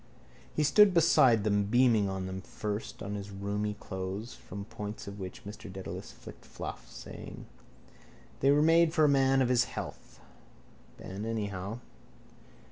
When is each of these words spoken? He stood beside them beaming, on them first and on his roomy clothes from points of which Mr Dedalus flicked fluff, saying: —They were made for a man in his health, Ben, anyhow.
He 0.55 0.63
stood 0.63 0.95
beside 0.95 1.43
them 1.43 1.65
beaming, 1.65 2.09
on 2.09 2.25
them 2.25 2.41
first 2.41 3.03
and 3.03 3.11
on 3.11 3.15
his 3.15 3.29
roomy 3.29 3.75
clothes 3.75 4.33
from 4.33 4.65
points 4.65 5.05
of 5.07 5.19
which 5.19 5.45
Mr 5.45 5.71
Dedalus 5.71 6.11
flicked 6.11 6.43
fluff, 6.43 6.89
saying: 6.89 7.45
—They 8.39 8.49
were 8.49 8.63
made 8.63 8.95
for 8.95 9.03
a 9.03 9.07
man 9.07 9.43
in 9.43 9.47
his 9.49 9.65
health, 9.65 10.19
Ben, 10.97 11.23
anyhow. 11.23 11.81